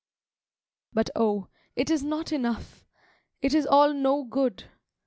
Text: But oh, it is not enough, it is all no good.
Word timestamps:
But 0.93 1.11
oh, 1.15 1.49
it 1.75 1.91
is 1.91 2.01
not 2.03 2.31
enough, 2.31 2.87
it 3.39 3.53
is 3.53 3.67
all 3.67 3.93
no 3.93 4.23
good. 4.23 4.63